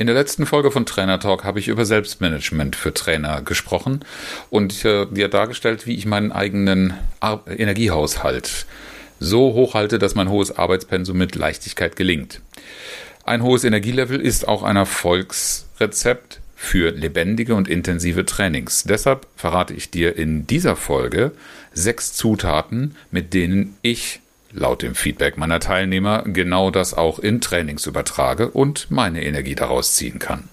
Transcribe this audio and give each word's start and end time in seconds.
In 0.00 0.06
der 0.06 0.14
letzten 0.14 0.46
Folge 0.46 0.70
von 0.70 0.86
Trainer 0.86 1.18
Talk 1.18 1.42
habe 1.42 1.58
ich 1.58 1.66
über 1.66 1.84
Selbstmanagement 1.84 2.76
für 2.76 2.94
Trainer 2.94 3.42
gesprochen 3.42 4.04
und 4.48 4.84
äh, 4.84 5.06
dir 5.06 5.26
dargestellt, 5.26 5.88
wie 5.88 5.96
ich 5.96 6.06
meinen 6.06 6.30
eigenen 6.30 6.94
Ar 7.18 7.42
Energiehaushalt 7.48 8.66
so 9.18 9.54
hoch 9.54 9.74
halte, 9.74 9.98
dass 9.98 10.14
mein 10.14 10.28
hohes 10.28 10.56
Arbeitspensum 10.56 11.18
mit 11.18 11.34
Leichtigkeit 11.34 11.96
gelingt. 11.96 12.40
Ein 13.24 13.42
hohes 13.42 13.64
Energielevel 13.64 14.20
ist 14.20 14.46
auch 14.46 14.62
ein 14.62 14.76
Erfolgsrezept 14.76 16.38
für 16.54 16.92
lebendige 16.92 17.56
und 17.56 17.66
intensive 17.66 18.24
Trainings. 18.24 18.84
Deshalb 18.84 19.26
verrate 19.34 19.74
ich 19.74 19.90
dir 19.90 20.16
in 20.16 20.46
dieser 20.46 20.76
Folge 20.76 21.32
sechs 21.72 22.12
Zutaten, 22.12 22.94
mit 23.10 23.34
denen 23.34 23.76
ich 23.82 24.20
laut 24.52 24.82
dem 24.82 24.94
Feedback 24.94 25.36
meiner 25.36 25.60
Teilnehmer 25.60 26.22
genau 26.24 26.70
das 26.70 26.94
auch 26.94 27.18
in 27.18 27.40
Trainings 27.40 27.86
übertrage 27.86 28.50
und 28.50 28.90
meine 28.90 29.22
Energie 29.24 29.54
daraus 29.54 29.94
ziehen 29.94 30.18
kann. 30.18 30.48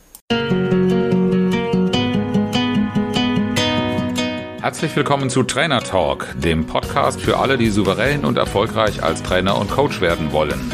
Herzlich 4.62 4.96
willkommen 4.96 5.30
zu 5.30 5.44
Trainer 5.44 5.82
Talk, 5.82 6.28
dem 6.38 6.66
Podcast 6.66 7.22
für 7.22 7.38
alle, 7.38 7.58
die 7.58 7.70
souverän 7.70 8.26
und 8.26 8.38
erfolgreich 8.38 9.04
als 9.04 9.22
Trainer 9.22 9.58
und 9.60 9.70
Coach 9.70 10.02
werden 10.02 10.32
wollen. 10.32 10.72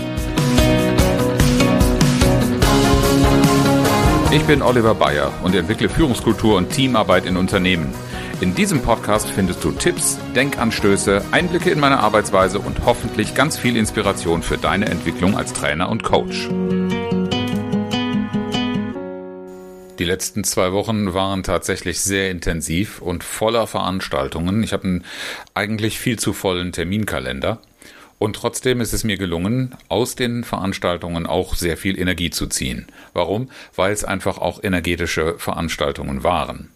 Ich 4.31 4.43
bin 4.43 4.61
Oliver 4.61 4.95
Bayer 4.95 5.33
und 5.43 5.53
entwickle 5.55 5.89
Führungskultur 5.89 6.55
und 6.55 6.69
Teamarbeit 6.69 7.25
in 7.25 7.35
Unternehmen. 7.35 7.93
In 8.41 8.55
diesem 8.55 8.81
Podcast 8.81 9.29
findest 9.29 9.63
du 9.63 9.71
Tipps, 9.71 10.17
Denkanstöße, 10.35 11.23
Einblicke 11.29 11.69
in 11.69 11.79
meine 11.79 11.99
Arbeitsweise 11.99 12.57
und 12.57 12.87
hoffentlich 12.87 13.35
ganz 13.35 13.55
viel 13.55 13.77
Inspiration 13.77 14.41
für 14.41 14.57
deine 14.57 14.87
Entwicklung 14.87 15.37
als 15.37 15.53
Trainer 15.53 15.89
und 15.89 16.01
Coach. 16.01 16.49
Die 19.99 20.03
letzten 20.03 20.43
zwei 20.43 20.73
Wochen 20.73 21.13
waren 21.13 21.43
tatsächlich 21.43 21.99
sehr 22.01 22.31
intensiv 22.31 22.99
und 22.99 23.23
voller 23.23 23.67
Veranstaltungen. 23.67 24.63
Ich 24.63 24.73
habe 24.73 24.85
einen 24.85 25.05
eigentlich 25.53 25.99
viel 25.99 26.17
zu 26.17 26.33
vollen 26.33 26.71
Terminkalender. 26.71 27.59
Und 28.17 28.37
trotzdem 28.37 28.81
ist 28.81 28.93
es 28.93 29.03
mir 29.03 29.17
gelungen, 29.17 29.75
aus 29.87 30.15
den 30.15 30.43
Veranstaltungen 30.43 31.27
auch 31.27 31.53
sehr 31.53 31.77
viel 31.77 31.99
Energie 31.99 32.31
zu 32.31 32.47
ziehen. 32.47 32.87
Warum? 33.13 33.51
Weil 33.75 33.93
es 33.93 34.03
einfach 34.03 34.39
auch 34.39 34.63
energetische 34.63 35.35
Veranstaltungen 35.37 36.23
waren. 36.23 36.71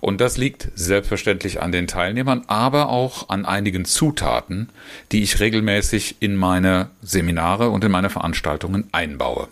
Und 0.00 0.20
das 0.20 0.36
liegt 0.36 0.68
selbstverständlich 0.74 1.62
an 1.62 1.72
den 1.72 1.86
Teilnehmern, 1.86 2.44
aber 2.46 2.88
auch 2.88 3.28
an 3.28 3.44
einigen 3.44 3.84
Zutaten, 3.84 4.68
die 5.12 5.22
ich 5.22 5.40
regelmäßig 5.40 6.16
in 6.20 6.36
meine 6.36 6.90
Seminare 7.02 7.70
und 7.70 7.84
in 7.84 7.92
meine 7.92 8.10
Veranstaltungen 8.10 8.88
einbaue. 8.92 9.48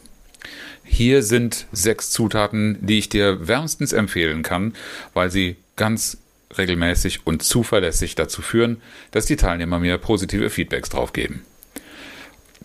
Hier 0.85 1.23
sind 1.23 1.67
sechs 1.73 2.11
Zutaten, 2.11 2.79
die 2.81 2.99
ich 2.99 3.09
dir 3.09 3.49
wärmstens 3.49 3.93
empfehlen 3.93 4.43
kann, 4.43 4.75
weil 5.15 5.31
sie 5.31 5.57
ganz 5.77 6.19
regelmäßig 6.59 7.27
und 7.27 7.43
zuverlässig 7.43 8.15
dazu 8.15 8.43
führen, 8.43 8.83
dass 9.11 9.27
die 9.27 9.37
Teilnehmer 9.37 9.79
mir 9.79 9.99
positive 9.99 10.51
Feedbacks 10.51 10.91
drauf 10.91 11.13
geben. 11.13 11.45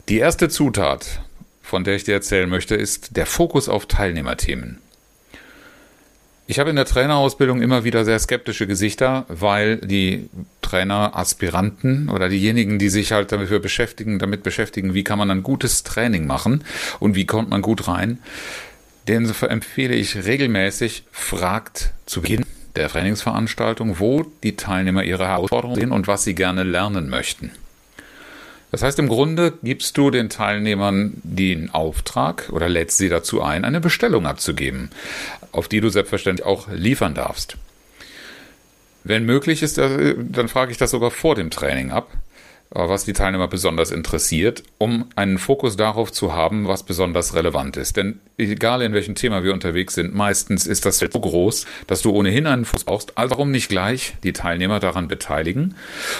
Die 0.09 0.17
erste 0.17 0.49
Zutat, 0.49 1.21
von 1.61 1.83
der 1.83 1.95
ich 1.95 2.03
dir 2.03 2.13
erzählen 2.13 2.49
möchte, 2.49 2.75
ist 2.75 3.15
der 3.17 3.25
Fokus 3.25 3.69
auf 3.69 3.85
Teilnehmerthemen. 3.85 4.79
Ich 6.49 6.59
habe 6.59 6.69
in 6.69 6.77
der 6.77 6.85
Trainerausbildung 6.85 7.61
immer 7.61 7.83
wieder 7.83 8.05
sehr 8.05 8.17
skeptische 8.19 8.67
Gesichter, 8.67 9.25
weil 9.27 9.77
die 9.77 10.29
Traineraspiranten 10.61 12.07
oder 12.07 12.29
diejenigen, 12.29 12.79
die 12.79 12.87
sich 12.87 13.11
halt 13.11 13.33
dafür 13.33 13.59
beschäftigen, 13.59 14.17
damit 14.17 14.43
beschäftigen, 14.43 14.93
wie 14.93 15.03
kann 15.03 15.19
man 15.19 15.29
ein 15.29 15.43
gutes 15.43 15.83
Training 15.83 16.25
machen 16.25 16.63
und 17.01 17.15
wie 17.15 17.25
kommt 17.25 17.49
man 17.49 17.61
gut 17.61 17.89
rein, 17.89 18.19
denen 19.09 19.29
empfehle 19.41 19.93
ich 19.93 20.25
regelmäßig, 20.25 21.03
fragt 21.11 21.91
zu 22.05 22.21
Beginn 22.21 22.45
der 22.77 22.87
Trainingsveranstaltung, 22.87 23.99
wo 23.99 24.25
die 24.43 24.55
Teilnehmer 24.55 25.03
ihre 25.03 25.27
Herausforderungen 25.27 25.77
sehen 25.77 25.91
und 25.91 26.07
was 26.07 26.23
sie 26.23 26.33
gerne 26.33 26.63
lernen 26.63 27.09
möchten. 27.09 27.51
Das 28.77 28.83
heißt, 28.83 28.99
im 28.99 29.07
Grunde 29.07 29.53
gibst 29.63 29.97
du 29.97 30.11
den 30.11 30.29
Teilnehmern 30.29 31.13
den 31.23 31.71
Auftrag 31.73 32.49
oder 32.51 32.69
lädst 32.69 32.99
sie 32.99 33.09
dazu 33.09 33.41
ein, 33.41 33.65
eine 33.65 33.81
Bestellung 33.81 34.27
abzugeben, 34.27 34.91
auf 35.51 35.67
die 35.67 35.81
du 35.81 35.89
selbstverständlich 35.89 36.45
auch 36.45 36.67
liefern 36.71 37.15
darfst. 37.15 37.57
Wenn 39.03 39.25
möglich 39.25 39.63
ist, 39.63 39.79
äh, 39.79 40.13
dann 40.19 40.47
frage 40.47 40.71
ich 40.71 40.77
das 40.77 40.91
sogar 40.91 41.09
vor 41.09 41.33
dem 41.33 41.49
Training 41.49 41.89
ab, 41.89 42.11
äh, 42.69 42.87
was 42.87 43.03
die 43.03 43.13
Teilnehmer 43.13 43.47
besonders 43.47 43.89
interessiert, 43.89 44.61
um 44.77 45.07
einen 45.15 45.39
Fokus 45.39 45.75
darauf 45.75 46.11
zu 46.11 46.33
haben, 46.33 46.67
was 46.67 46.83
besonders 46.83 47.33
relevant 47.33 47.77
ist. 47.77 47.97
Denn 47.97 48.19
egal 48.37 48.83
in 48.83 48.93
welchem 48.93 49.15
Thema 49.15 49.43
wir 49.43 49.53
unterwegs 49.53 49.95
sind, 49.95 50.13
meistens 50.13 50.67
ist 50.67 50.85
das 50.85 50.99
so 50.99 51.07
groß, 51.07 51.65
dass 51.87 52.03
du 52.03 52.11
ohnehin 52.11 52.45
einen 52.45 52.65
Fokus 52.65 52.83
brauchst. 52.83 53.17
Also 53.17 53.31
warum 53.31 53.49
nicht 53.49 53.69
gleich 53.69 54.17
die 54.21 54.33
Teilnehmer 54.33 54.79
daran 54.79 55.07
beteiligen 55.07 55.73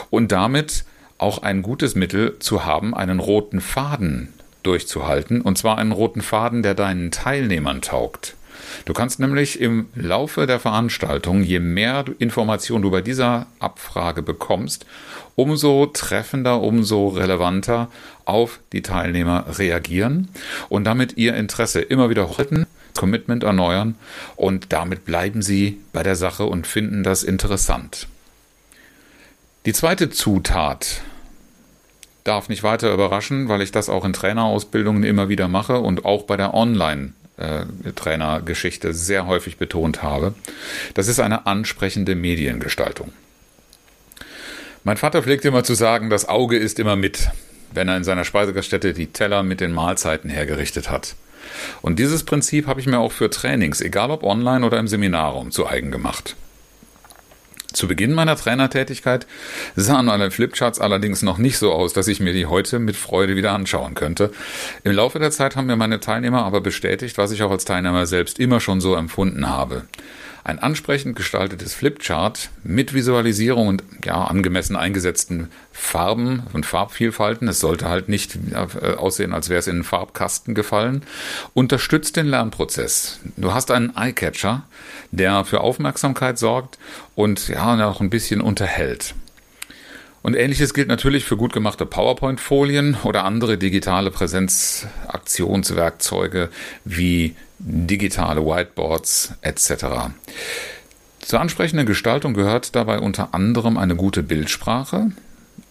und 0.10 0.32
damit 0.32 0.86
auch 1.18 1.42
ein 1.42 1.62
gutes 1.62 1.96
Mittel 1.96 2.38
zu 2.40 2.66
haben, 2.66 2.94
einen 2.94 3.20
roten 3.20 3.62
Faden 3.62 4.34
durchzuhalten, 4.64 5.42
und 5.42 5.58
zwar 5.58 5.78
einen 5.78 5.92
roten 5.92 6.22
Faden, 6.22 6.64
der 6.64 6.76
deinen 6.76 7.12
Teilnehmern 7.12 7.82
taugt. 7.82 8.36
Du 8.86 8.94
kannst 8.94 9.20
nämlich 9.20 9.62
im 9.62 9.88
Laufe 9.96 10.48
der 10.48 10.60
Veranstaltung, 10.60 11.44
je 11.44 11.60
mehr 11.60 12.06
Informationen 12.20 12.82
du 12.82 12.92
bei 12.92 13.02
dieser 13.02 13.48
Abfrage 13.60 14.22
bekommst, 14.22 14.86
umso 15.36 15.86
treffender, 15.86 16.62
umso 16.62 17.10
relevanter 17.10 17.90
auf 18.26 18.60
die 18.74 18.82
Teilnehmer 18.82 19.46
reagieren 19.58 20.30
und 20.70 20.84
damit 20.84 21.18
ihr 21.18 21.36
Interesse 21.36 21.82
immer 21.82 22.10
wieder 22.10 22.38
halten, 22.38 22.66
Commitment 22.98 23.44
erneuern 23.44 23.96
und 24.36 24.74
damit 24.74 25.06
bleiben 25.06 25.42
sie 25.42 25.80
bei 25.94 26.04
der 26.04 26.16
Sache 26.16 26.46
und 26.46 26.66
finden 26.66 27.04
das 27.04 27.24
interessant. 27.24 28.08
Die 29.68 29.74
zweite 29.74 30.10
Zutat 30.10 31.02
darf 32.24 32.48
nicht 32.48 32.64
weiter 32.64 32.94
überraschen, 32.94 33.50
weil 33.50 33.62
ich 33.62 33.74
das 33.74 33.90
auch 33.90 34.06
in 34.06 34.14
Trainerausbildungen 34.14 35.04
immer 35.04 35.28
wieder 35.28 35.50
mache 35.50 35.80
und 35.80 36.06
auch 36.06 36.24
bei 36.24 36.38
der 36.38 36.54
Online-Trainergeschichte 36.54 38.94
sehr 38.94 39.28
häufig 39.28 39.58
betont 39.58 40.02
habe. 40.02 40.34
Das 40.94 41.10
ist 41.10 41.20
eine 41.20 41.48
ansprechende 41.48 42.16
Mediengestaltung. 42.16 43.12
Mein 44.86 44.96
Vater 44.96 45.22
pflegt 45.22 45.44
immer 45.44 45.66
zu 45.66 45.74
sagen, 45.74 46.10
das 46.10 46.30
Auge 46.30 46.56
ist 46.56 46.80
immer 46.80 46.96
mit, 46.96 47.28
wenn 47.74 47.90
er 47.90 47.98
in 47.98 48.06
seiner 48.06 48.24
Speisegaststätte 48.24 48.94
die 48.94 49.08
Teller 49.08 49.44
mit 49.44 49.60
den 49.60 49.74
Mahlzeiten 49.74 50.30
hergerichtet 50.30 50.90
hat. 50.90 51.16
Und 51.82 52.00
dieses 52.00 52.24
Prinzip 52.24 52.68
habe 52.68 52.80
ich 52.80 52.88
mir 52.88 53.00
auch 53.00 53.12
für 53.12 53.30
Trainings, 53.30 53.82
egal 53.82 54.12
ob 54.12 54.24
online 54.24 54.66
oder 54.66 54.80
im 54.80 54.88
Seminarraum, 54.88 55.52
zu 55.52 55.68
eigen 55.68 55.92
gemacht. 55.92 56.38
Zu 57.78 57.88
Beginn 57.88 58.14
meiner 58.14 58.36
Trainertätigkeit 58.36 59.28
sahen 59.76 60.08
meine 60.08 60.32
Flipcharts 60.32 60.80
allerdings 60.80 61.22
noch 61.22 61.38
nicht 61.38 61.60
so 61.60 61.72
aus, 61.72 61.94
dass 61.94 62.08
ich 62.08 62.20
mir 62.20 62.34
die 62.34 62.48
heute 62.48 62.80
mit 62.80 62.96
Freude 62.96 63.36
wieder 63.36 63.52
anschauen 63.52 63.94
könnte. 63.94 64.32
Im 64.84 64.94
Laufe 64.94 65.20
der 65.20 65.30
Zeit 65.30 65.56
haben 65.56 65.68
mir 65.68 65.76
meine 65.76 66.00
Teilnehmer 66.00 66.44
aber 66.44 66.60
bestätigt, 66.60 67.20
was 67.20 67.32
ich 67.32 67.44
auch 67.44 67.52
als 67.52 67.66
Teilnehmer 67.66 68.08
selbst 68.08 68.40
immer 68.40 68.60
schon 68.62 68.82
so 68.82 68.96
empfunden 68.96 69.48
habe. 69.48 69.84
Ein 70.48 70.60
ansprechend 70.60 71.18
gestaltetes 71.18 71.74
Flipchart 71.74 72.52
mit 72.64 72.94
Visualisierung 72.94 73.68
und 73.68 73.84
ja, 74.06 74.24
angemessen 74.24 74.78
eingesetzten 74.78 75.50
Farben 75.74 76.44
und 76.54 76.66
Farbvielfalten, 76.66 77.50
es 77.50 77.60
sollte 77.60 77.90
halt 77.90 78.08
nicht 78.08 78.40
äh, 78.54 78.94
aussehen, 78.94 79.34
als 79.34 79.50
wäre 79.50 79.60
es 79.60 79.68
in 79.68 79.74
einen 79.74 79.84
Farbkasten 79.84 80.56
gefallen, 80.56 81.04
unterstützt 81.54 82.16
den 82.16 82.28
Lernprozess. 82.28 83.20
Du 83.36 83.54
hast 83.54 83.72
einen 83.72 83.98
Eyecatcher, 83.98 84.64
der 85.12 85.44
für 85.44 85.60
Aufmerksamkeit 85.60 86.40
sorgt 86.40 86.80
und 87.14 87.50
ja, 87.50 87.86
auch 87.86 88.00
ein 88.00 88.10
bisschen 88.10 88.40
unterhält. 88.40 89.16
Und 90.22 90.36
ähnliches 90.36 90.74
gilt 90.74 90.88
natürlich 90.88 91.24
für 91.24 91.38
gut 91.38 91.54
gemachte 91.54 91.86
PowerPoint-Folien 91.86 92.98
oder 93.04 93.24
andere 93.24 93.58
digitale 93.58 94.12
Präsenzaktionswerkzeuge 94.12 96.50
wie 96.84 97.36
digitale 97.60 98.46
Whiteboards 98.46 99.34
etc. 99.42 99.86
Zur 101.20 101.40
ansprechenden 101.40 101.86
Gestaltung 101.86 102.34
gehört 102.34 102.76
dabei 102.76 103.00
unter 103.00 103.34
anderem 103.34 103.78
eine 103.78 103.96
gute 103.96 104.24
Bildsprache, 104.24 105.12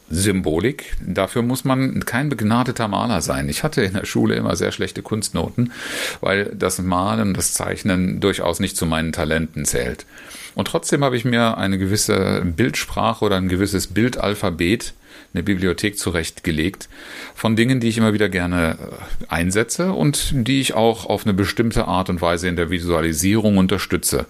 Symbolik. 0.08 0.96
Dafür 1.04 1.42
muss 1.42 1.64
man 1.64 2.04
kein 2.04 2.28
begnadeter 2.28 2.88
Maler 2.88 3.20
sein. 3.20 3.48
Ich 3.48 3.62
hatte 3.62 3.82
in 3.82 3.94
der 3.94 4.04
Schule 4.04 4.34
immer 4.34 4.56
sehr 4.56 4.72
schlechte 4.72 5.02
Kunstnoten, 5.02 5.72
weil 6.20 6.52
das 6.56 6.80
Malen, 6.80 7.34
das 7.34 7.54
Zeichnen 7.54 8.20
durchaus 8.20 8.60
nicht 8.60 8.76
zu 8.76 8.86
meinen 8.86 9.12
Talenten 9.12 9.64
zählt. 9.64 10.06
Und 10.54 10.68
trotzdem 10.68 11.04
habe 11.04 11.16
ich 11.16 11.24
mir 11.24 11.58
eine 11.58 11.78
gewisse 11.78 12.42
Bildsprache 12.44 13.24
oder 13.24 13.36
ein 13.36 13.48
gewisses 13.48 13.88
Bildalphabet 13.88 14.94
eine 15.34 15.42
Bibliothek 15.42 15.98
zurechtgelegt 15.98 16.88
von 17.34 17.56
Dingen, 17.56 17.80
die 17.80 17.88
ich 17.88 17.98
immer 17.98 18.14
wieder 18.14 18.28
gerne 18.28 18.78
äh, 18.78 19.24
einsetze 19.28 19.92
und 19.92 20.32
die 20.32 20.60
ich 20.60 20.74
auch 20.74 21.06
auf 21.06 21.24
eine 21.24 21.34
bestimmte 21.34 21.86
Art 21.86 22.08
und 22.08 22.20
Weise 22.20 22.48
in 22.48 22.56
der 22.56 22.70
Visualisierung 22.70 23.58
unterstütze, 23.58 24.26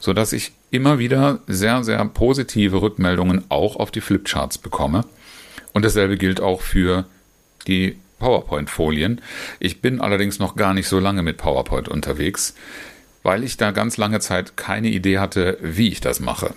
so 0.00 0.12
dass 0.12 0.32
ich 0.32 0.52
immer 0.70 0.98
wieder 0.98 1.40
sehr, 1.46 1.84
sehr 1.84 2.04
positive 2.06 2.82
Rückmeldungen 2.82 3.44
auch 3.48 3.76
auf 3.76 3.90
die 3.90 4.00
Flipcharts 4.00 4.58
bekomme. 4.58 5.04
Und 5.78 5.84
dasselbe 5.84 6.16
gilt 6.16 6.40
auch 6.40 6.60
für 6.60 7.04
die 7.68 7.96
PowerPoint-Folien. 8.18 9.20
Ich 9.60 9.80
bin 9.80 10.00
allerdings 10.00 10.40
noch 10.40 10.56
gar 10.56 10.74
nicht 10.74 10.88
so 10.88 10.98
lange 10.98 11.22
mit 11.22 11.36
PowerPoint 11.36 11.88
unterwegs, 11.88 12.56
weil 13.22 13.44
ich 13.44 13.58
da 13.58 13.70
ganz 13.70 13.96
lange 13.96 14.18
Zeit 14.18 14.56
keine 14.56 14.88
Idee 14.88 15.20
hatte, 15.20 15.56
wie 15.62 15.86
ich 15.86 16.00
das 16.00 16.18
mache. 16.18 16.52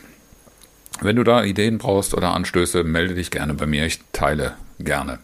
Wenn 1.01 1.17
du 1.17 1.23
da 1.23 1.43
Ideen 1.43 1.77
brauchst 1.77 2.15
oder 2.15 2.33
Anstöße, 2.33 2.83
melde 2.83 3.13
dich 3.13 3.29
gerne 3.29 3.53
bei 3.53 3.67
mir. 3.67 3.85
Ich 3.85 3.99
teile 4.11 4.55
gerne. 4.79 5.19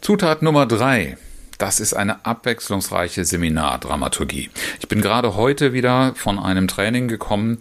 Zutat 0.00 0.42
Nummer 0.42 0.66
drei. 0.66 1.18
Das 1.58 1.80
ist 1.80 1.94
eine 1.94 2.24
abwechslungsreiche 2.26 3.24
Seminardramaturgie. 3.24 4.50
Ich 4.80 4.88
bin 4.88 5.00
gerade 5.00 5.36
heute 5.36 5.72
wieder 5.72 6.14
von 6.14 6.38
einem 6.38 6.68
Training 6.68 7.08
gekommen, 7.08 7.58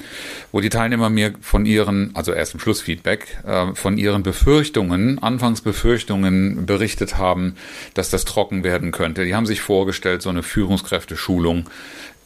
wo 0.52 0.60
die 0.60 0.70
Teilnehmer 0.70 1.10
mir 1.10 1.34
von 1.42 1.66
ihren, 1.66 2.14
also 2.14 2.34
erst 2.34 2.54
im 2.54 2.60
Schlussfeedback, 2.60 3.44
äh, 3.46 3.74
von 3.74 3.98
ihren 3.98 4.24
Befürchtungen, 4.24 5.22
Anfangsbefürchtungen 5.22 6.66
berichtet 6.66 7.18
haben, 7.18 7.56
dass 7.94 8.10
das 8.10 8.26
trocken 8.26 8.64
werden 8.64 8.92
könnte. 8.92 9.24
Die 9.24 9.36
haben 9.36 9.46
sich 9.46 9.62
vorgestellt, 9.62 10.22
so 10.22 10.30
eine 10.30 10.44
Führungskräfteschulung 10.44 11.70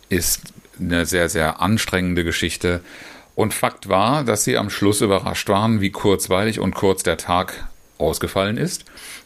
ist 0.09 0.53
eine 0.79 1.05
sehr, 1.05 1.29
sehr 1.29 1.61
anstrengende 1.61 2.23
Geschichte. 2.23 2.81
Und 3.35 3.53
Fakt 3.53 3.89
war, 3.89 4.23
dass 4.23 4.43
sie 4.43 4.57
am 4.57 4.69
Schluss 4.69 5.01
überrascht 5.01 5.47
waren, 5.49 5.81
wie 5.81 5.91
kurzweilig 5.91 6.59
und 6.59 6.73
kurz 6.73 7.03
der 7.03 7.17
Tag 7.17 7.67
ausgefallen 7.97 8.57
ist. 8.57 8.85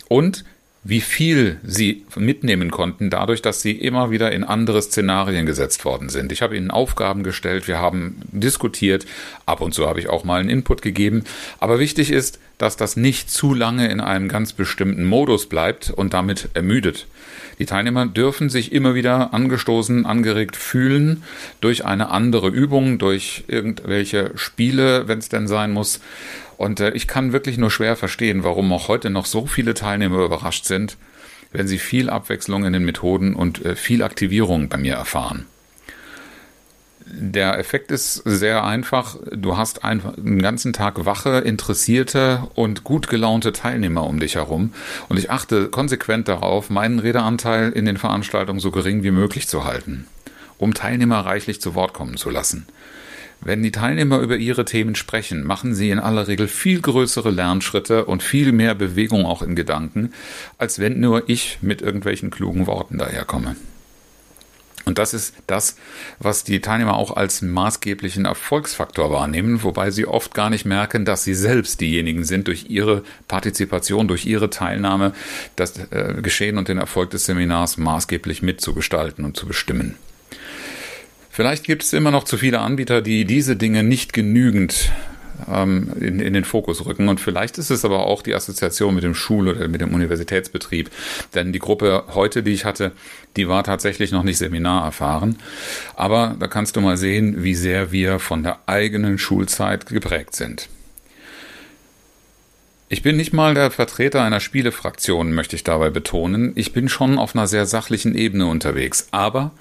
Und 0.10 0.44
wie 0.84 1.02
viel 1.02 1.60
sie 1.64 2.06
mitnehmen 2.16 2.70
konnten, 2.70 3.10
dadurch, 3.10 3.42
dass 3.42 3.62
sie 3.62 3.72
immer 3.72 4.12
wieder 4.12 4.32
in 4.32 4.44
andere 4.44 4.82
Szenarien 4.82 5.46
gesetzt 5.46 5.86
worden 5.86 6.10
sind. 6.10 6.32
Ich 6.32 6.42
habe 6.42 6.58
ihnen 6.58 6.72
Aufgaben 6.72 7.24
gestellt, 7.24 7.68
wir 7.68 7.80
haben 7.80 8.22
diskutiert, 8.32 9.06
ab 9.46 9.62
und 9.62 9.74
zu 9.74 9.88
habe 9.88 10.00
ich 10.00 10.10
auch 10.10 10.26
mal 10.26 10.42
einen 10.42 10.50
Input 10.50 10.82
gegeben. 10.82 11.24
Aber 11.60 11.80
wichtig 11.80 12.12
ist, 12.12 12.40
dass 12.58 12.78
das 12.78 12.96
nicht 12.96 13.30
zu 13.30 13.54
lange 13.54 13.90
in 13.90 14.00
einem 14.00 14.28
ganz 14.28 14.54
bestimmten 14.54 15.06
Modus 15.06 15.48
bleibt 15.48 15.90
und 15.90 16.14
damit 16.14 16.50
ermüdet. 16.54 17.08
Die 17.60 17.66
Teilnehmer 17.66 18.06
dürfen 18.06 18.50
sich 18.50 18.72
immer 18.72 18.96
wieder 18.96 19.34
angestoßen, 19.34 20.06
angeregt 20.06 20.56
fühlen 20.56 21.24
durch 21.62 21.86
eine 21.86 22.10
andere 22.10 22.50
Übung, 22.50 22.98
durch 22.98 23.44
irgendwelche 23.48 24.32
Spiele, 24.36 25.08
wenn 25.08 25.20
es 25.20 25.30
denn 25.30 25.48
sein 25.48 25.72
muss. 25.72 26.00
Und 26.58 26.80
äh, 26.80 26.92
ich 26.92 27.08
kann 27.08 27.34
wirklich 27.34 27.58
nur 27.58 27.72
schwer 27.72 27.96
verstehen, 27.96 28.44
warum 28.44 28.72
auch 28.74 28.88
heute 28.88 29.10
noch 29.10 29.26
so 29.26 29.46
viele 29.46 29.74
Teilnehmer 29.74 30.24
überrascht 30.24 30.66
sind, 30.66 30.98
wenn 31.52 31.68
sie 31.68 31.78
viel 31.78 32.10
Abwechslung 32.10 32.66
in 32.66 32.74
den 32.74 32.86
Methoden 32.86 33.36
und 33.36 33.64
äh, 33.64 33.76
viel 33.76 34.04
Aktivierung 34.04 34.70
bei 34.70 34.78
mir 34.78 34.96
erfahren. 34.96 35.46
Der 37.06 37.60
Effekt 37.60 37.92
ist 37.92 38.16
sehr 38.26 38.64
einfach. 38.64 39.18
Du 39.32 39.58
hast 39.58 39.84
einfach 39.84 40.18
einen 40.18 40.42
ganzen 40.42 40.72
Tag 40.72 41.06
wache, 41.06 41.40
interessierte 41.40 42.48
und 42.56 42.84
gut 42.84 43.10
gelaunte 43.10 43.52
Teilnehmer 43.52 44.06
um 44.06 44.20
dich 44.20 44.36
herum. 44.36 44.74
Und 45.10 45.18
ich 45.18 45.30
achte 45.30 45.68
konsequent 45.68 46.28
darauf, 46.28 46.70
meinen 46.70 47.00
Redeanteil 47.00 47.72
in 47.72 47.86
den 47.86 47.98
Veranstaltungen 47.98 48.60
so 48.60 48.72
gering 48.72 49.04
wie 49.04 49.12
möglich 49.12 49.48
zu 49.48 49.66
halten, 49.66 50.08
um 50.58 50.74
Teilnehmer 50.74 51.20
reichlich 51.20 51.60
zu 51.60 51.76
Wort 51.76 51.94
kommen 51.94 52.16
zu 52.16 52.30
lassen. 52.30 52.68
Wenn 53.42 53.62
die 53.62 53.72
Teilnehmer 53.72 54.20
über 54.20 54.38
ihre 54.38 54.64
Themen 54.64 54.96
sprechen, 54.96 55.44
machen 55.44 55.76
sie 55.76 55.90
in 55.90 56.00
aller 56.00 56.30
Regel 56.30 56.48
viel 56.48 56.80
größere 56.80 57.30
Lernschritte 57.30 58.06
und 58.06 58.24
viel 58.24 58.54
mehr 58.54 58.76
Bewegung 58.76 59.26
auch 59.26 59.42
in 59.42 59.56
Gedanken, 59.56 60.14
als 60.58 60.80
wenn 60.80 61.02
nur 61.02 61.28
ich 61.28 61.58
mit 61.62 61.82
irgendwelchen 61.82 62.30
klugen 62.30 62.68
Worten 62.68 62.98
daherkomme. 62.98 63.58
Und 64.86 64.98
das 64.98 65.14
ist 65.14 65.34
das, 65.48 65.78
was 66.20 66.44
die 66.44 66.60
Teilnehmer 66.60 66.96
auch 66.96 67.16
als 67.16 67.42
maßgeblichen 67.42 68.26
Erfolgsfaktor 68.26 69.12
wahrnehmen, 69.12 69.64
wobei 69.64 69.92
sie 69.92 70.06
oft 70.06 70.34
gar 70.34 70.50
nicht 70.50 70.66
merken, 70.66 71.06
dass 71.06 71.24
sie 71.24 71.34
selbst 71.34 71.80
diejenigen 71.80 72.26
sind, 72.26 72.48
durch 72.48 72.70
ihre 72.70 73.04
Partizipation, 73.28 74.08
durch 74.08 74.26
ihre 74.26 74.50
Teilnahme 74.50 75.14
das 75.56 75.78
äh, 75.92 76.22
Geschehen 76.22 76.58
und 76.58 76.68
den 76.68 76.78
Erfolg 76.78 77.12
des 77.12 77.26
Seminars 77.26 77.78
maßgeblich 77.78 78.42
mitzugestalten 78.42 79.24
und 79.24 79.38
zu 79.38 79.48
bestimmen. 79.48 79.96
Vielleicht 81.30 81.64
gibt 81.64 81.84
es 81.84 81.94
immer 81.94 82.12
noch 82.12 82.26
zu 82.26 82.38
viele 82.38 82.60
Anbieter, 82.60 83.02
die 83.02 83.26
diese 83.26 83.56
Dinge 83.56 83.84
nicht 83.84 84.14
genügend 84.14 84.92
ähm, 85.52 85.92
in, 86.00 86.20
in 86.20 86.34
den 86.34 86.44
Fokus 86.44 86.86
rücken. 86.86 87.10
Und 87.10 87.20
vielleicht 87.20 87.58
ist 87.58 87.70
es 87.70 87.86
aber 87.86 88.06
auch 88.06 88.22
die 88.22 88.34
Assoziation 88.34 88.96
mit 88.96 89.04
dem 89.04 89.16
Schul- 89.16 89.48
oder 89.48 89.68
mit 89.68 89.82
dem 89.82 89.94
Universitätsbetrieb. 89.94 90.90
Denn 91.34 91.54
die 91.54 91.60
Gruppe 91.60 92.06
heute, 92.14 92.44
die 92.44 92.52
ich 92.52 92.66
hatte, 92.66 92.92
die 93.36 93.48
war 93.48 93.64
tatsächlich 93.64 94.12
noch 94.12 94.24
nicht 94.24 94.38
seminarerfahren. 94.38 95.38
Aber 95.96 96.36
da 96.40 96.48
kannst 96.48 96.76
du 96.76 96.82
mal 96.82 96.98
sehen, 96.98 97.44
wie 97.44 97.56
sehr 97.56 97.92
wir 97.92 98.20
von 98.20 98.44
der 98.44 98.60
eigenen 98.68 99.18
Schulzeit 99.18 99.86
geprägt 99.88 100.36
sind. 100.36 100.70
Ich 102.90 103.02
bin 103.02 103.18
nicht 103.18 103.34
mal 103.34 103.56
der 103.56 103.72
Vertreter 103.72 104.22
einer 104.22 104.40
Spielefraktion, 104.40 105.34
möchte 105.34 105.56
ich 105.56 105.64
dabei 105.64 105.90
betonen. 105.90 106.52
Ich 106.54 106.74
bin 106.74 106.90
schon 106.90 107.18
auf 107.18 107.36
einer 107.36 107.48
sehr 107.48 107.66
sachlichen 107.66 108.14
Ebene 108.14 108.46
unterwegs. 108.46 109.08
Aber 109.10 109.52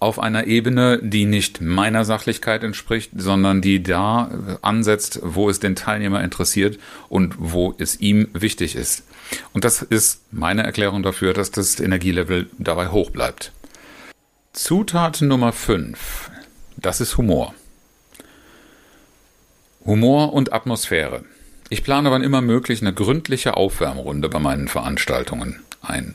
auf 0.00 0.18
einer 0.18 0.46
Ebene, 0.46 0.98
die 1.02 1.26
nicht 1.26 1.60
meiner 1.60 2.06
Sachlichkeit 2.06 2.64
entspricht, 2.64 3.10
sondern 3.14 3.60
die 3.60 3.82
da 3.82 4.58
ansetzt, 4.62 5.20
wo 5.22 5.50
es 5.50 5.60
den 5.60 5.76
Teilnehmer 5.76 6.24
interessiert 6.24 6.78
und 7.08 7.34
wo 7.38 7.74
es 7.78 8.00
ihm 8.00 8.28
wichtig 8.32 8.76
ist. 8.76 9.04
Und 9.52 9.64
das 9.64 9.82
ist 9.82 10.22
meine 10.32 10.62
Erklärung 10.62 11.02
dafür, 11.02 11.34
dass 11.34 11.50
das 11.50 11.78
Energielevel 11.78 12.48
dabei 12.58 12.88
hoch 12.88 13.10
bleibt. 13.10 13.52
Zutat 14.52 15.20
Nummer 15.20 15.52
5. 15.52 16.30
Das 16.76 17.00
ist 17.00 17.18
Humor. 17.18 17.54
Humor 19.84 20.32
und 20.32 20.52
Atmosphäre. 20.52 21.24
Ich 21.68 21.84
plane 21.84 22.10
wann 22.10 22.22
immer 22.22 22.40
möglich 22.40 22.80
eine 22.80 22.92
gründliche 22.92 23.56
Aufwärmrunde 23.56 24.28
bei 24.28 24.38
meinen 24.38 24.66
Veranstaltungen 24.66 25.60
ein. 25.82 26.14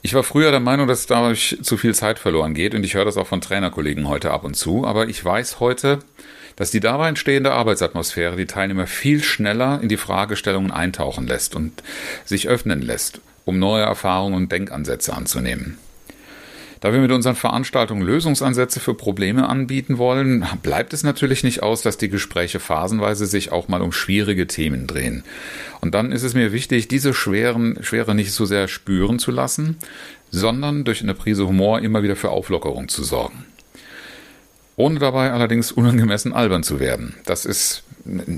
Ich 0.00 0.14
war 0.14 0.22
früher 0.22 0.50
der 0.50 0.60
Meinung, 0.60 0.86
dass 0.86 1.06
dadurch 1.06 1.58
zu 1.62 1.76
viel 1.76 1.94
Zeit 1.94 2.18
verloren 2.18 2.54
geht 2.54 2.74
und 2.74 2.84
ich 2.84 2.94
höre 2.94 3.04
das 3.04 3.16
auch 3.16 3.26
von 3.26 3.40
Trainerkollegen 3.40 4.08
heute 4.08 4.30
ab 4.30 4.44
und 4.44 4.54
zu, 4.54 4.86
aber 4.86 5.08
ich 5.08 5.24
weiß 5.24 5.58
heute, 5.58 5.98
dass 6.54 6.70
die 6.70 6.80
dabei 6.80 7.08
entstehende 7.08 7.52
Arbeitsatmosphäre 7.52 8.36
die 8.36 8.46
Teilnehmer 8.46 8.86
viel 8.86 9.22
schneller 9.22 9.80
in 9.82 9.88
die 9.88 9.96
Fragestellungen 9.96 10.70
eintauchen 10.70 11.26
lässt 11.26 11.56
und 11.56 11.82
sich 12.24 12.48
öffnen 12.48 12.80
lässt, 12.80 13.20
um 13.44 13.58
neue 13.58 13.82
Erfahrungen 13.82 14.34
und 14.34 14.52
Denkansätze 14.52 15.14
anzunehmen. 15.14 15.78
Da 16.80 16.92
wir 16.92 17.00
mit 17.00 17.10
unseren 17.10 17.34
Veranstaltungen 17.34 18.02
Lösungsansätze 18.02 18.78
für 18.78 18.94
Probleme 18.94 19.48
anbieten 19.48 19.98
wollen, 19.98 20.46
bleibt 20.62 20.92
es 20.92 21.02
natürlich 21.02 21.42
nicht 21.42 21.62
aus, 21.62 21.82
dass 21.82 21.98
die 21.98 22.08
Gespräche 22.08 22.60
phasenweise 22.60 23.26
sich 23.26 23.50
auch 23.50 23.68
mal 23.68 23.82
um 23.82 23.90
schwierige 23.92 24.46
Themen 24.46 24.86
drehen. 24.86 25.24
Und 25.80 25.94
dann 25.94 26.12
ist 26.12 26.22
es 26.22 26.34
mir 26.34 26.52
wichtig, 26.52 26.86
diese 26.86 27.14
schweren, 27.14 27.78
Schwere 27.82 28.14
nicht 28.14 28.32
so 28.32 28.44
sehr 28.44 28.68
spüren 28.68 29.18
zu 29.18 29.30
lassen, 29.30 29.76
sondern 30.30 30.84
durch 30.84 31.02
eine 31.02 31.14
Prise 31.14 31.48
Humor 31.48 31.80
immer 31.80 32.02
wieder 32.02 32.16
für 32.16 32.30
Auflockerung 32.30 32.88
zu 32.88 33.02
sorgen 33.02 33.44
ohne 34.78 35.00
dabei 35.00 35.32
allerdings 35.32 35.72
unangemessen 35.72 36.32
albern 36.32 36.62
zu 36.62 36.78
werden. 36.78 37.16
Das 37.24 37.44
ist, 37.44 37.82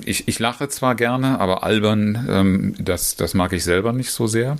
ich, 0.07 0.27
ich 0.27 0.39
lache 0.39 0.71
zwar 0.71 0.95
gerne, 0.95 1.39
aber 1.39 1.63
albern, 1.65 2.27
ähm, 2.31 2.75
das, 2.79 3.15
das 3.15 3.35
mag 3.35 3.53
ich 3.53 3.63
selber 3.63 3.93
nicht 3.93 4.11
so 4.11 4.27
sehr. 4.27 4.57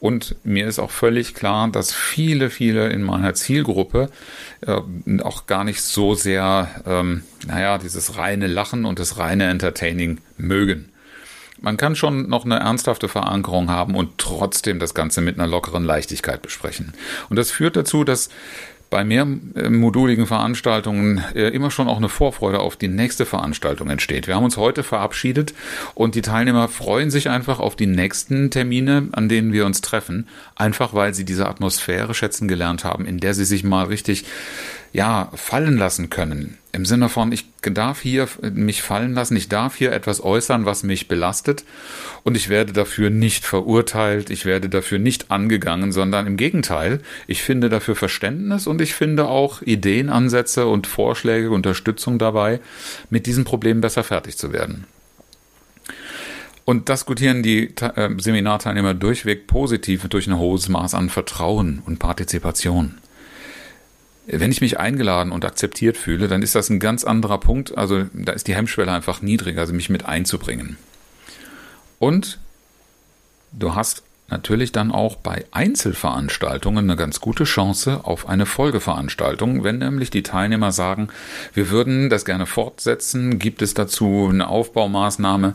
Und 0.00 0.34
mir 0.42 0.66
ist 0.66 0.80
auch 0.80 0.90
völlig 0.90 1.34
klar, 1.34 1.68
dass 1.68 1.92
viele, 1.92 2.50
viele 2.50 2.88
in 2.88 3.02
meiner 3.02 3.32
Zielgruppe 3.34 4.10
äh, 4.66 4.80
auch 5.22 5.46
gar 5.46 5.62
nicht 5.62 5.82
so 5.82 6.16
sehr, 6.16 6.68
ähm, 6.84 7.22
naja, 7.46 7.78
dieses 7.78 8.18
reine 8.18 8.48
Lachen 8.48 8.84
und 8.84 8.98
das 8.98 9.16
reine 9.16 9.44
Entertaining 9.44 10.18
mögen. 10.36 10.88
Man 11.60 11.76
kann 11.76 11.94
schon 11.94 12.28
noch 12.28 12.44
eine 12.44 12.58
ernsthafte 12.58 13.08
Verankerung 13.08 13.70
haben 13.70 13.94
und 13.94 14.18
trotzdem 14.18 14.80
das 14.80 14.94
Ganze 14.94 15.20
mit 15.20 15.38
einer 15.38 15.46
lockeren 15.46 15.84
Leichtigkeit 15.84 16.42
besprechen. 16.42 16.92
Und 17.30 17.36
das 17.36 17.52
führt 17.52 17.76
dazu, 17.76 18.02
dass 18.02 18.30
bei 18.94 19.02
mehrmoduligen 19.02 20.24
Veranstaltungen 20.24 21.20
äh, 21.34 21.48
immer 21.48 21.72
schon 21.72 21.88
auch 21.88 21.96
eine 21.96 22.08
Vorfreude 22.08 22.60
auf 22.60 22.76
die 22.76 22.86
nächste 22.86 23.26
Veranstaltung 23.26 23.90
entsteht. 23.90 24.28
Wir 24.28 24.36
haben 24.36 24.44
uns 24.44 24.56
heute 24.56 24.84
verabschiedet 24.84 25.52
und 25.94 26.14
die 26.14 26.22
Teilnehmer 26.22 26.68
freuen 26.68 27.10
sich 27.10 27.28
einfach 27.28 27.58
auf 27.58 27.74
die 27.74 27.88
nächsten 27.88 28.52
Termine, 28.52 29.08
an 29.10 29.28
denen 29.28 29.52
wir 29.52 29.66
uns 29.66 29.80
treffen, 29.80 30.28
einfach 30.54 30.94
weil 30.94 31.12
sie 31.12 31.24
diese 31.24 31.48
Atmosphäre 31.48 32.14
schätzen 32.14 32.46
gelernt 32.46 32.84
haben, 32.84 33.04
in 33.04 33.18
der 33.18 33.34
sie 33.34 33.44
sich 33.44 33.64
mal 33.64 33.86
richtig 33.86 34.26
ja, 34.94 35.28
fallen 35.34 35.76
lassen 35.76 36.08
können. 36.08 36.56
Im 36.70 36.86
Sinne 36.86 37.08
von, 37.08 37.32
ich 37.32 37.46
darf 37.62 38.00
hier 38.00 38.28
mich 38.52 38.80
fallen 38.80 39.12
lassen, 39.12 39.36
ich 39.36 39.48
darf 39.48 39.74
hier 39.74 39.92
etwas 39.92 40.22
äußern, 40.22 40.66
was 40.66 40.84
mich 40.84 41.08
belastet 41.08 41.64
und 42.22 42.36
ich 42.36 42.48
werde 42.48 42.72
dafür 42.72 43.10
nicht 43.10 43.44
verurteilt, 43.44 44.30
ich 44.30 44.44
werde 44.46 44.68
dafür 44.68 45.00
nicht 45.00 45.32
angegangen, 45.32 45.90
sondern 45.90 46.28
im 46.28 46.36
Gegenteil, 46.36 47.00
ich 47.26 47.42
finde 47.42 47.68
dafür 47.68 47.96
Verständnis 47.96 48.68
und 48.68 48.80
ich 48.80 48.94
finde 48.94 49.26
auch 49.26 49.62
Ideenansätze 49.62 50.66
und 50.66 50.86
Vorschläge, 50.86 51.50
Unterstützung 51.50 52.20
dabei, 52.20 52.60
mit 53.10 53.26
diesem 53.26 53.44
Problem 53.44 53.80
besser 53.80 54.04
fertig 54.04 54.38
zu 54.38 54.52
werden. 54.52 54.84
Und 56.64 56.88
das 56.88 57.04
gutieren 57.04 57.42
die 57.42 57.74
äh, 57.80 58.10
Seminarteilnehmer 58.16 58.94
durchweg 58.94 59.48
positiv 59.48 60.08
durch 60.08 60.28
ein 60.28 60.38
hohes 60.38 60.68
Maß 60.68 60.94
an 60.94 61.10
Vertrauen 61.10 61.82
und 61.84 61.98
Partizipation. 61.98 62.94
Wenn 64.26 64.50
ich 64.50 64.60
mich 64.60 64.78
eingeladen 64.78 65.32
und 65.32 65.44
akzeptiert 65.44 65.96
fühle, 65.96 66.28
dann 66.28 66.42
ist 66.42 66.54
das 66.54 66.70
ein 66.70 66.80
ganz 66.80 67.04
anderer 67.04 67.38
Punkt. 67.38 67.76
Also 67.76 68.04
da 68.12 68.32
ist 68.32 68.48
die 68.48 68.54
Hemmschwelle 68.54 68.90
einfach 68.90 69.20
niedriger, 69.20 69.60
also 69.60 69.74
mich 69.74 69.90
mit 69.90 70.06
einzubringen. 70.06 70.78
Und 71.98 72.38
du 73.52 73.74
hast 73.74 74.02
natürlich 74.28 74.72
dann 74.72 74.90
auch 74.90 75.16
bei 75.16 75.44
Einzelveranstaltungen 75.50 76.88
eine 76.88 76.96
ganz 76.96 77.20
gute 77.20 77.44
Chance 77.44 78.00
auf 78.04 78.28
eine 78.28 78.46
Folgeveranstaltung, 78.46 79.62
wenn 79.64 79.78
nämlich 79.78 80.10
die 80.10 80.22
Teilnehmer 80.22 80.72
sagen, 80.72 81.08
wir 81.52 81.70
würden 81.70 82.08
das 82.08 82.24
gerne 82.24 82.46
fortsetzen, 82.46 83.38
gibt 83.38 83.60
es 83.60 83.74
dazu 83.74 84.28
eine 84.30 84.48
Aufbaumaßnahme. 84.48 85.54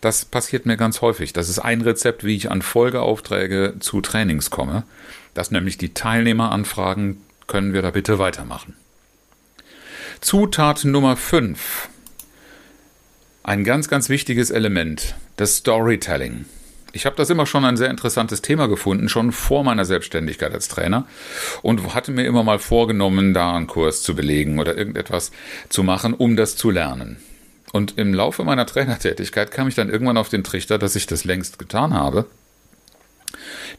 Das 0.00 0.26
passiert 0.26 0.66
mir 0.66 0.76
ganz 0.76 1.00
häufig. 1.00 1.32
Das 1.32 1.48
ist 1.48 1.58
ein 1.58 1.80
Rezept, 1.80 2.22
wie 2.22 2.36
ich 2.36 2.50
an 2.50 2.62
Folgeaufträge 2.62 3.76
zu 3.80 4.02
Trainings 4.02 4.50
komme, 4.50 4.84
dass 5.32 5.50
nämlich 5.50 5.78
die 5.78 5.94
Teilnehmer 5.94 6.52
anfragen, 6.52 7.22
können 7.50 7.74
wir 7.74 7.82
da 7.82 7.90
bitte 7.90 8.20
weitermachen. 8.20 8.76
Zutat 10.20 10.84
Nummer 10.84 11.16
5. 11.16 11.88
Ein 13.42 13.64
ganz, 13.64 13.88
ganz 13.88 14.08
wichtiges 14.08 14.50
Element, 14.50 15.16
das 15.36 15.56
Storytelling. 15.56 16.44
Ich 16.92 17.06
habe 17.06 17.16
das 17.16 17.28
immer 17.28 17.46
schon 17.46 17.64
ein 17.64 17.76
sehr 17.76 17.90
interessantes 17.90 18.40
Thema 18.40 18.68
gefunden, 18.68 19.08
schon 19.08 19.32
vor 19.32 19.64
meiner 19.64 19.84
Selbstständigkeit 19.84 20.52
als 20.52 20.68
Trainer 20.68 21.06
und 21.62 21.92
hatte 21.92 22.12
mir 22.12 22.24
immer 22.24 22.44
mal 22.44 22.60
vorgenommen, 22.60 23.34
da 23.34 23.56
einen 23.56 23.66
Kurs 23.66 24.02
zu 24.02 24.14
belegen 24.14 24.60
oder 24.60 24.78
irgendetwas 24.78 25.32
zu 25.68 25.82
machen, 25.82 26.14
um 26.14 26.36
das 26.36 26.54
zu 26.56 26.70
lernen. 26.70 27.16
Und 27.72 27.98
im 27.98 28.14
Laufe 28.14 28.44
meiner 28.44 28.66
Trainertätigkeit 28.66 29.50
kam 29.50 29.66
ich 29.66 29.74
dann 29.74 29.90
irgendwann 29.90 30.18
auf 30.18 30.28
den 30.28 30.44
Trichter, 30.44 30.78
dass 30.78 30.94
ich 30.94 31.06
das 31.08 31.24
längst 31.24 31.58
getan 31.58 31.94
habe. 31.94 32.26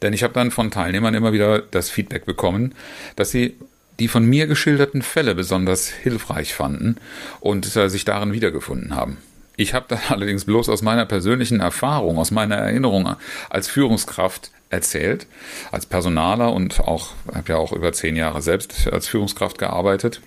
Denn 0.01 0.13
ich 0.13 0.24
habe 0.24 0.34
dann 0.34 0.51
von 0.51 0.72
Teilnehmern 0.72 1.13
immer 1.13 1.34
wieder 1.34 1.60
das 1.60 1.90
Feedback 1.90 2.25
bekommen, 2.25 2.75
dass 3.16 3.32
sie 3.32 3.58
die 4.00 4.08
von 4.08 4.25
mir 4.25 4.48
geschilderten 4.48 5.01
Fälle 5.01 5.36
besonders 5.36 5.88
hilfreich 5.88 6.54
fanden 6.54 6.96
und 7.40 7.75
äh, 7.75 7.90
sich 7.90 8.06
darin 8.06 8.34
wiedergefunden 8.34 8.96
haben. 8.96 9.18
Ich 9.58 9.74
habe 9.74 9.86
das 9.90 10.00
allerdings 10.10 10.46
bloß 10.46 10.70
aus 10.70 10.82
meiner 10.82 11.06
persönlichen 11.06 11.60
Erfahrung, 11.60 12.18
aus 12.18 12.32
meiner 12.32 12.56
Erinnerung 12.56 13.16
als 13.50 13.68
Führungskraft 13.68 14.51
erzählt, 14.70 15.28
als 15.72 15.86
Personaler 15.86 16.54
und 16.54 16.80
auch 16.80 17.10
habe 17.34 17.50
ja 17.50 17.58
auch 17.58 17.74
über 17.74 17.94
zehn 17.94 18.16
Jahre 18.16 18.42
selbst 18.42 18.88
als 18.92 19.08
Führungskraft 19.08 19.58
gearbeitet 19.58 20.22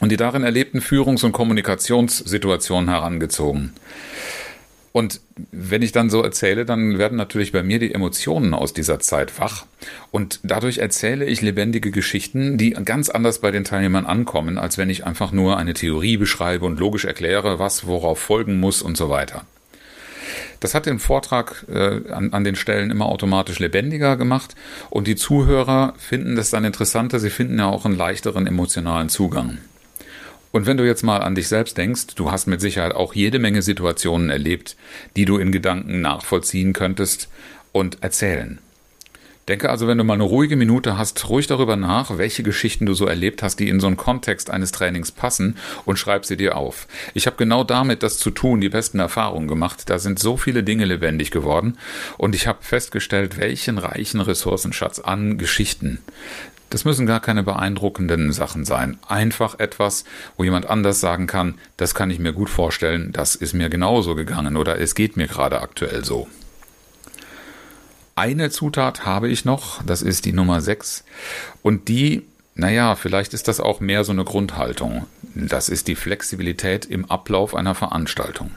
und 0.00 0.10
die 0.10 0.16
darin 0.16 0.42
erlebten 0.42 0.80
Führungs- 0.80 1.24
und 1.24 1.32
Kommunikationssituationen 1.32 2.88
herangezogen. 2.88 3.74
Und 4.92 5.20
wenn 5.52 5.82
ich 5.82 5.92
dann 5.92 6.10
so 6.10 6.22
erzähle, 6.22 6.64
dann 6.64 6.98
werden 6.98 7.16
natürlich 7.16 7.52
bei 7.52 7.62
mir 7.62 7.78
die 7.78 7.94
Emotionen 7.94 8.54
aus 8.54 8.72
dieser 8.72 8.98
Zeit 8.98 9.38
wach. 9.38 9.66
Und 10.10 10.40
dadurch 10.42 10.78
erzähle 10.78 11.26
ich 11.26 11.42
lebendige 11.42 11.92
Geschichten, 11.92 12.58
die 12.58 12.70
ganz 12.70 13.08
anders 13.08 13.38
bei 13.38 13.52
den 13.52 13.62
Teilnehmern 13.62 14.04
ankommen, 14.04 14.58
als 14.58 14.78
wenn 14.78 14.90
ich 14.90 15.06
einfach 15.06 15.30
nur 15.30 15.56
eine 15.58 15.74
Theorie 15.74 16.16
beschreibe 16.16 16.66
und 16.66 16.80
logisch 16.80 17.04
erkläre, 17.04 17.60
was 17.60 17.86
worauf 17.86 18.18
folgen 18.18 18.58
muss 18.58 18.82
und 18.82 18.96
so 18.96 19.10
weiter. 19.10 19.44
Das 20.58 20.74
hat 20.74 20.86
den 20.86 20.98
Vortrag 20.98 21.64
äh, 21.72 22.12
an, 22.12 22.32
an 22.32 22.44
den 22.44 22.54
Stellen 22.54 22.90
immer 22.90 23.06
automatisch 23.06 23.58
lebendiger 23.58 24.16
gemacht 24.16 24.54
und 24.90 25.06
die 25.06 25.16
Zuhörer 25.16 25.94
finden 25.96 26.36
das 26.36 26.50
dann 26.50 26.64
interessanter, 26.64 27.18
sie 27.18 27.30
finden 27.30 27.58
ja 27.58 27.66
auch 27.66 27.86
einen 27.86 27.96
leichteren 27.96 28.46
emotionalen 28.46 29.08
Zugang. 29.08 29.58
Und 30.52 30.66
wenn 30.66 30.76
du 30.76 30.86
jetzt 30.86 31.02
mal 31.02 31.18
an 31.22 31.34
dich 31.34 31.48
selbst 31.48 31.78
denkst, 31.78 32.14
du 32.16 32.30
hast 32.30 32.46
mit 32.46 32.60
Sicherheit 32.60 32.94
auch 32.94 33.14
jede 33.14 33.38
Menge 33.38 33.62
Situationen 33.62 34.30
erlebt, 34.30 34.76
die 35.16 35.24
du 35.24 35.38
in 35.38 35.52
Gedanken 35.52 36.00
nachvollziehen 36.00 36.72
könntest 36.72 37.28
und 37.72 38.02
erzählen. 38.02 38.58
Denke 39.48 39.70
also, 39.70 39.88
wenn 39.88 39.98
du 39.98 40.04
mal 40.04 40.14
eine 40.14 40.22
ruhige 40.22 40.54
Minute 40.54 40.96
hast, 40.96 41.28
ruhig 41.28 41.48
darüber 41.48 41.74
nach, 41.74 42.18
welche 42.18 42.44
Geschichten 42.44 42.86
du 42.86 42.94
so 42.94 43.06
erlebt 43.06 43.42
hast, 43.42 43.56
die 43.56 43.68
in 43.68 43.80
so 43.80 43.88
einen 43.88 43.96
Kontext 43.96 44.48
eines 44.48 44.70
Trainings 44.70 45.10
passen 45.10 45.56
und 45.86 45.98
schreib 45.98 46.24
sie 46.24 46.36
dir 46.36 46.56
auf. 46.56 46.86
Ich 47.14 47.26
habe 47.26 47.36
genau 47.36 47.64
damit 47.64 48.04
das 48.04 48.18
zu 48.18 48.30
tun, 48.30 48.60
die 48.60 48.68
besten 48.68 49.00
Erfahrungen 49.00 49.48
gemacht. 49.48 49.90
Da 49.90 49.98
sind 49.98 50.20
so 50.20 50.36
viele 50.36 50.62
Dinge 50.62 50.84
lebendig 50.84 51.32
geworden 51.32 51.78
und 52.16 52.36
ich 52.36 52.46
habe 52.46 52.58
festgestellt, 52.62 53.38
welchen 53.38 53.78
reichen 53.78 54.20
Ressourcenschatz 54.20 55.00
an 55.00 55.36
Geschichten 55.36 55.98
das 56.70 56.84
müssen 56.84 57.06
gar 57.06 57.20
keine 57.20 57.42
beeindruckenden 57.42 58.32
Sachen 58.32 58.64
sein. 58.64 58.98
Einfach 59.06 59.58
etwas, 59.58 60.04
wo 60.36 60.44
jemand 60.44 60.70
anders 60.70 61.00
sagen 61.00 61.26
kann, 61.26 61.56
das 61.76 61.94
kann 61.94 62.10
ich 62.10 62.18
mir 62.18 62.32
gut 62.32 62.48
vorstellen, 62.48 63.12
das 63.12 63.34
ist 63.34 63.52
mir 63.52 63.68
genauso 63.68 64.14
gegangen 64.14 64.56
oder 64.56 64.80
es 64.80 64.94
geht 64.94 65.16
mir 65.16 65.26
gerade 65.26 65.60
aktuell 65.60 66.04
so. 66.04 66.28
Eine 68.14 68.50
Zutat 68.50 69.06
habe 69.06 69.28
ich 69.28 69.44
noch, 69.44 69.82
das 69.82 70.02
ist 70.02 70.24
die 70.26 70.32
Nummer 70.32 70.60
6. 70.60 71.04
Und 71.62 71.88
die, 71.88 72.22
naja, 72.54 72.94
vielleicht 72.94 73.34
ist 73.34 73.48
das 73.48 73.60
auch 73.60 73.80
mehr 73.80 74.04
so 74.04 74.12
eine 74.12 74.24
Grundhaltung. 74.24 75.06
Das 75.34 75.68
ist 75.68 75.88
die 75.88 75.94
Flexibilität 75.94 76.84
im 76.84 77.10
Ablauf 77.10 77.54
einer 77.54 77.74
Veranstaltung. 77.74 78.50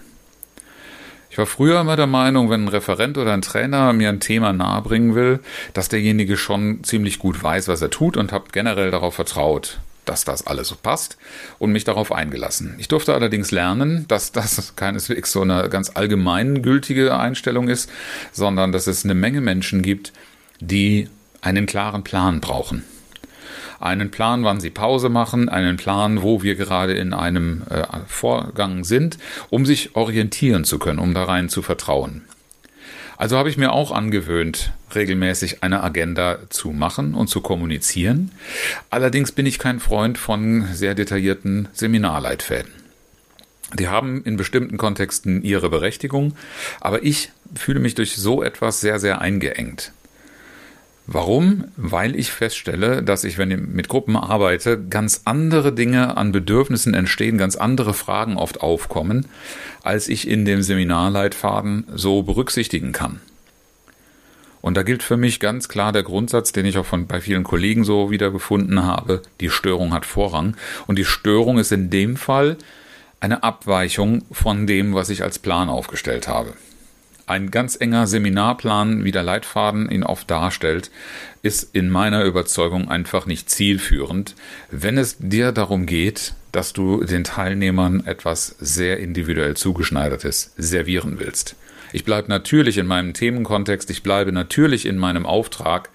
Ich 1.34 1.40
war 1.40 1.48
früher 1.48 1.82
immer 1.82 1.96
der 1.96 2.06
Meinung, 2.06 2.52
wenn 2.52 2.66
ein 2.66 2.68
Referent 2.68 3.18
oder 3.18 3.34
ein 3.34 3.42
Trainer 3.42 3.92
mir 3.92 4.10
ein 4.10 4.20
Thema 4.20 4.54
nahebringen 4.54 5.16
will, 5.16 5.40
dass 5.74 5.90
derjenige 5.90 6.38
schon 6.38 6.84
ziemlich 6.84 7.18
gut 7.18 7.42
weiß, 7.42 7.68
was 7.70 7.82
er 7.82 7.90
tut 7.90 8.18
und 8.18 8.32
habe 8.32 8.52
generell 8.52 8.92
darauf 8.92 9.16
vertraut, 9.16 9.80
dass 10.06 10.26
das 10.26 10.46
alles 10.46 10.68
so 10.68 10.76
passt 10.76 11.18
und 11.58 11.72
mich 11.72 11.86
darauf 11.86 12.12
eingelassen. 12.12 12.76
Ich 12.78 12.88
durfte 12.88 13.16
allerdings 13.16 13.50
lernen, 13.50 14.06
dass 14.08 14.32
das 14.32 14.76
keineswegs 14.76 15.32
so 15.32 15.42
eine 15.42 15.70
ganz 15.70 15.90
allgemeingültige 15.96 17.18
Einstellung 17.18 17.68
ist, 17.68 17.90
sondern 18.32 18.72
dass 18.72 18.86
es 18.86 19.04
eine 19.04 19.16
Menge 19.16 19.42
Menschen 19.42 19.82
gibt, 19.82 20.14
die 20.60 21.10
einen 21.42 21.66
klaren 21.66 22.04
Plan 22.04 22.42
brauchen 22.42 22.84
einen 23.84 24.12
Plan, 24.12 24.44
wann 24.44 24.60
sie 24.60 24.70
Pause 24.70 25.10
machen, 25.10 25.50
einen 25.50 25.78
Plan, 25.78 26.22
wo 26.22 26.42
wir 26.42 26.56
gerade 26.56 26.94
in 26.94 27.14
einem 27.14 27.64
äh, 27.70 27.84
Vorgang 28.08 28.84
sind, 28.84 29.18
um 29.50 29.66
sich 29.66 29.96
orientieren 29.96 30.64
zu 30.64 30.80
können, 30.80 31.00
um 31.00 31.14
da 31.14 31.26
rein 31.26 31.50
zu 31.50 31.62
vertrauen. 31.62 32.24
Also 33.18 33.38
habe 33.38 33.50
ich 33.50 33.58
mir 33.58 33.72
auch 33.72 33.92
angewöhnt, 33.92 34.74
regelmäßig 34.96 35.64
eine 35.64 35.84
Agenda 35.84 36.40
zu 36.50 36.72
machen 36.72 37.14
und 37.14 37.28
zu 37.28 37.42
kommunizieren. 37.42 38.32
Allerdings 38.90 39.32
bin 39.32 39.46
ich 39.46 39.60
kein 39.60 39.80
Freund 39.80 40.18
von 40.18 40.66
sehr 40.74 40.96
detaillierten 40.96 41.68
Seminarleitfäden. 41.74 42.72
Die 43.80 43.88
haben 43.88 44.24
in 44.24 44.38
bestimmten 44.38 44.78
Kontexten 44.78 45.44
ihre 45.44 45.70
Berechtigung, 45.70 46.36
aber 46.80 47.04
ich 47.04 47.32
fühle 47.56 47.80
mich 47.80 47.96
durch 47.96 48.16
so 48.16 48.44
etwas 48.44 48.82
sehr, 48.82 49.00
sehr 49.00 49.22
eingeengt. 49.22 49.92
Warum? 51.06 51.66
Weil 51.76 52.16
ich 52.16 52.32
feststelle, 52.32 53.04
dass 53.04 53.26
ich, 53.26 53.38
wenn 53.38 53.52
ich 53.52 53.60
mit 53.60 53.90
Gruppen 53.90 54.16
arbeite, 54.16 54.82
ganz 54.82 55.24
andere 55.26 55.74
Dinge 55.74 56.16
an 56.16 56.32
Bedürfnissen 56.32 56.94
entstehen, 56.94 57.38
ganz 57.38 57.58
andere 57.58 57.94
Fragen 57.94 58.38
oft 58.38 58.62
aufkommen, 58.62 59.28
als 59.84 60.08
ich 60.08 60.28
in 60.28 60.46
dem 60.46 60.62
Seminarleitfaden 60.62 61.88
so 61.94 62.24
berücksichtigen 62.24 62.94
kann. 62.94 63.20
Und 64.62 64.78
da 64.78 64.84
gilt 64.84 65.04
für 65.04 65.18
mich 65.18 65.42
ganz 65.42 65.68
klar 65.68 65.92
der 65.92 66.04
Grundsatz, 66.04 66.54
den 66.54 66.66
ich 66.66 66.78
auch 66.78 66.86
von, 66.86 67.06
bei 67.06 67.20
vielen 67.20 67.44
Kollegen 67.44 67.84
so 67.84 68.10
wiedergefunden 68.10 68.84
habe, 68.84 69.22
die 69.42 69.50
Störung 69.50 69.92
hat 69.92 70.06
Vorrang. 70.06 70.56
Und 70.88 70.98
die 70.98 71.04
Störung 71.04 71.58
ist 71.58 71.74
in 71.74 71.90
dem 71.90 72.16
Fall 72.16 72.56
eine 73.20 73.44
Abweichung 73.44 74.24
von 74.32 74.66
dem, 74.66 74.94
was 74.94 75.10
ich 75.10 75.22
als 75.22 75.38
Plan 75.38 75.68
aufgestellt 75.68 76.30
habe 76.30 76.54
ein 77.26 77.52
ganz 77.52 77.78
enger 77.80 78.08
Seminarplan, 78.08 79.04
wie 79.04 79.12
der 79.12 79.24
Leitfaden 79.24 79.90
ihn 79.90 80.04
oft 80.04 80.30
darstellt, 80.30 80.92
ist 81.42 81.76
in 81.76 81.90
meiner 81.90 82.24
Überzeugung 82.24 82.90
einfach 82.90 83.26
nicht 83.26 83.50
zielführend, 83.50 84.36
wenn 84.72 84.98
es 84.98 85.18
dir 85.20 85.52
darum 85.52 85.86
geht, 85.86 86.34
dass 86.52 86.74
du 86.74 87.04
den 87.04 87.24
Teilnehmern 87.24 88.06
etwas 88.06 88.56
sehr 88.60 89.00
individuell 89.00 89.56
zugeschneidertes 89.56 90.54
servieren 90.58 91.20
willst. 91.20 91.56
Ich 91.94 92.06
bleibe 92.06 92.30
natürlich 92.30 92.78
in 92.78 92.88
meinem 92.88 93.14
Themenkontext, 93.14 93.90
ich 93.90 94.04
bleibe 94.04 94.32
natürlich 94.32 94.86
in 94.86 94.98
meinem 94.98 95.26
Auftrag, 95.26 95.90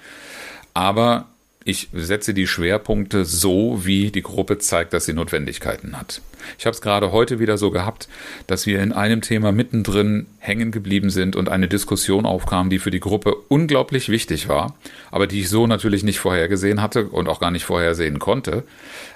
aber 0.75 1.27
ich 1.69 1.91
setze 1.93 2.33
die 2.33 2.47
Schwerpunkte 2.47 3.27
so, 3.27 3.85
wie 3.85 4.11
die 4.11 4.23
Gruppe 4.23 4.57
zeigt, 4.57 4.95
dass 4.95 5.05
sie 5.05 5.13
Notwendigkeiten 5.13 5.99
hat. 5.99 6.23
Ich 6.59 6.65
habe 6.65 6.73
es 6.73 6.81
gerade 6.81 7.13
heute 7.13 7.41
wieder 7.41 7.59
so 7.59 7.71
gehabt, 7.71 8.09
dass 8.47 8.65
wir 8.65 8.81
in 8.81 8.95
einem 8.95 9.21
Thema 9.21 9.53
mittendrin 9.53 10.29
hängen 10.39 10.73
geblieben 10.73 11.11
sind 11.11 11.37
und 11.37 11.51
eine 11.51 11.69
Diskussion 11.69 12.25
aufkam, 12.25 12.71
die 12.71 12.79
für 12.79 12.91
die 12.91 13.01
Gruppe 13.01 13.35
unglaublich 13.49 14.09
wichtig 14.09 14.49
war, 14.49 14.77
aber 15.11 15.27
die 15.27 15.41
ich 15.41 15.51
so 15.51 15.67
natürlich 15.67 16.05
nicht 16.05 16.21
vorhergesehen 16.21 16.81
hatte 16.81 17.09
und 17.09 17.29
auch 17.29 17.39
gar 17.39 17.51
nicht 17.51 17.67
vorhersehen 17.67 18.19
konnte, 18.19 18.65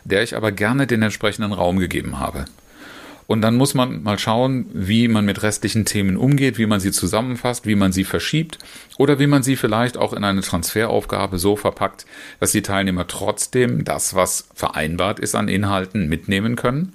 der 0.05 0.23
ich 0.23 0.37
aber 0.37 0.53
gerne 0.53 0.87
den 0.87 1.01
entsprechenden 1.01 1.55
Raum 1.55 1.79
gegeben 1.79 2.21
habe. 2.21 2.45
Und 3.27 3.41
dann 3.41 3.57
muss 3.57 3.75
man 3.75 4.03
mal 4.03 4.19
schauen, 4.19 4.67
wie 4.73 5.09
man 5.09 5.25
mit 5.25 5.43
restlichen 5.43 5.85
Themen 5.85 6.17
umgeht, 6.17 6.59
wie 6.59 6.67
man 6.67 6.81
sie 6.81 6.93
zusammenfasst, 6.93 7.67
wie 7.67 7.77
man 7.77 7.93
sie 7.93 8.05
verschiebt 8.05 8.59
oder 8.99 9.19
wie 9.19 9.27
man 9.27 9.43
sie 9.43 9.57
vielleicht 9.57 9.97
auch 9.97 10.13
in 10.13 10.25
eine 10.25 10.43
Transferaufgabe 10.43 11.39
so 11.39 11.57
verpackt, 11.57 12.05
dass 12.41 12.53
die 12.53 12.63
Teilnehmer 12.63 13.07
trotzdem 13.07 13.85
das, 13.85 14.15
was 14.15 14.49
vereinbart 14.55 15.19
ist 15.19 15.35
an 15.35 15.49
Inhalten, 15.49 16.09
mitnehmen 16.09 16.57
können, 16.57 16.95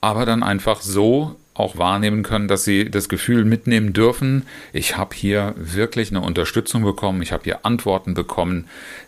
aber 0.00 0.26
dann 0.26 0.42
einfach 0.42 0.80
so 0.80 1.36
auch 1.54 1.76
wahrnehmen 1.76 2.22
können, 2.22 2.46
dass 2.46 2.64
sie 2.64 2.88
das 2.88 3.08
Gefühl 3.08 3.44
mitnehmen 3.44 3.92
dürfen, 3.92 4.46
ich 4.72 4.96
habe 4.96 5.14
hier 5.14 5.54
wirklich 5.56 6.10
eine 6.10 6.20
Unterstützung 6.20 6.84
bekommen, 6.84 7.20
ich 7.20 7.32
habe 7.32 7.44
hier 7.44 7.64
Antworten 7.66 8.14
bekommen 8.14 8.66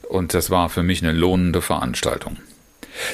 und 0.09 0.35
das 0.35 0.51
war 0.51 0.69
für 0.69 0.83
mich 0.83 1.03
eine 1.03 1.13
lohnende 1.13 1.63
Veranstaltung. 1.63 2.39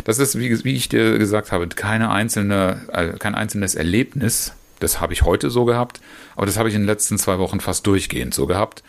Das 0.05 0.19
ist, 0.19 0.39
wie, 0.39 0.65
wie 0.65 0.75
ich 0.75 0.89
dir 0.89 1.19
gesagt 1.19 1.53
habe, 1.53 1.67
keine 1.69 2.11
einzelne, 2.11 2.81
äh, 2.93 3.19
kein 3.19 3.35
einzelnes 3.35 3.75
Erlebnis. 3.75 4.53
Das 4.81 5.01
habe 5.01 5.13
ich 5.13 5.23
heute 5.23 5.51
so 5.51 5.65
gehabt, 5.65 6.01
aber 6.35 6.47
das 6.47 6.59
habe 6.59 6.69
ich 6.69 6.75
in 6.75 6.83
den 6.83 6.87
letzten 6.87 7.19
zwei 7.19 7.39
Wochen 7.39 7.61
fast 7.61 7.87
durchgehend 7.87 8.35
so 8.35 8.47
gehabt. 8.47 8.83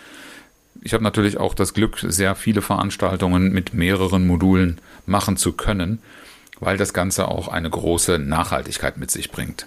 ich 0.81 0.93
habe 0.93 1.03
natürlich 1.03 1.37
auch 1.37 1.53
das 1.53 1.73
Glück, 1.73 1.97
sehr 2.01 2.35
viele 2.35 2.61
Veranstaltungen 2.61 3.51
mit 3.51 3.73
mehreren 3.73 4.27
Modulen 4.27 4.79
machen 5.05 5.37
zu 5.37 5.53
können, 5.53 5.99
weil 6.59 6.77
das 6.77 6.93
Ganze 6.93 7.27
auch 7.27 7.47
eine 7.47 7.69
große 7.69 8.19
Nachhaltigkeit 8.19 8.97
mit 8.97 9.11
sich 9.11 9.31
bringt. 9.31 9.65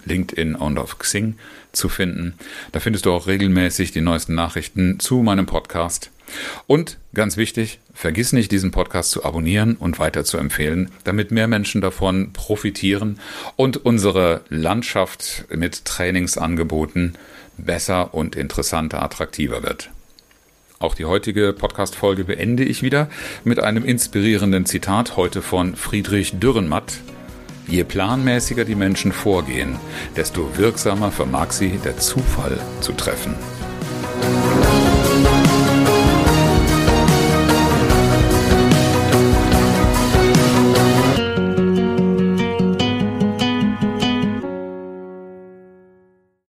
LinkedIn 0.06 0.56
und 0.56 0.78
auf 0.78 1.00
Xing 1.00 1.38
zu 1.72 1.90
finden. 1.90 2.36
Da 2.72 2.80
findest 2.80 3.06
du 3.06 3.12
auch 3.12 3.28
regelmäßig 3.28 3.92
die 3.92 4.02
neuesten 4.02 4.36
Nachrichten 4.36 5.00
zu 5.00 5.18
meinem 5.18 5.46
Podcast. 5.46 6.12
Und 6.68 6.98
ganz 7.14 7.38
wichtig, 7.38 7.80
vergiss 7.94 8.34
nicht, 8.34 8.52
diesen 8.52 8.72
Podcast 8.72 9.12
zu 9.12 9.24
abonnieren 9.24 9.76
und 9.76 10.00
weiter 10.00 10.24
zu 10.26 10.38
empfehlen, 10.38 10.92
damit 11.04 11.32
mehr 11.32 11.48
Menschen 11.48 11.82
davon 11.82 12.34
profitieren 12.34 13.20
und 13.56 13.78
unsere 13.78 14.42
Landschaft 14.50 15.46
mit 15.50 15.86
Trainingsangeboten 15.86 17.16
besser 17.58 18.14
und 18.14 18.36
interessanter, 18.36 19.02
attraktiver 19.02 19.64
wird. 19.64 19.92
Auch 20.78 20.94
die 20.94 21.06
heutige 21.06 21.54
Podcast-Folge 21.54 22.26
beende 22.26 22.66
ich 22.66 22.84
wieder 22.84 23.08
mit 23.46 23.60
einem 23.64 23.86
inspirierenden 23.86 24.66
Zitat 24.66 25.16
heute 25.16 25.42
von 25.42 25.76
Friedrich 25.76 26.40
Dürrenmatt. 26.40 26.98
Je 27.68 27.84
planmäßiger 27.86 28.66
die 28.66 28.76
Menschen 28.76 29.14
vorgehen, 29.14 29.78
desto 30.18 30.58
wirksamer 30.58 31.12
vermag 31.12 31.52
sie 31.52 31.80
der 31.84 31.98
Zufall 31.98 32.60
zu 32.82 32.92
treffen. 32.92 33.36